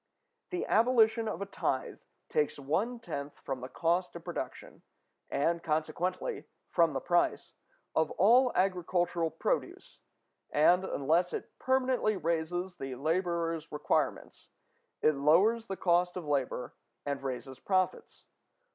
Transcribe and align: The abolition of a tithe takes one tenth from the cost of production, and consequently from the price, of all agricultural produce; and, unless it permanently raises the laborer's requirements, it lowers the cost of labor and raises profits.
The 0.49 0.65
abolition 0.65 1.27
of 1.27 1.43
a 1.43 1.45
tithe 1.45 1.99
takes 2.27 2.57
one 2.57 2.99
tenth 2.99 3.37
from 3.37 3.61
the 3.61 3.69
cost 3.69 4.15
of 4.15 4.23
production, 4.23 4.81
and 5.29 5.61
consequently 5.61 6.45
from 6.71 6.93
the 6.93 6.99
price, 6.99 7.53
of 7.95 8.09
all 8.17 8.51
agricultural 8.55 9.29
produce; 9.29 9.99
and, 10.49 10.83
unless 10.83 11.33
it 11.33 11.51
permanently 11.59 12.17
raises 12.17 12.77
the 12.77 12.95
laborer's 12.95 13.71
requirements, 13.71 14.49
it 15.03 15.13
lowers 15.13 15.67
the 15.67 15.77
cost 15.77 16.17
of 16.17 16.25
labor 16.25 16.73
and 17.05 17.21
raises 17.21 17.59
profits. 17.59 18.25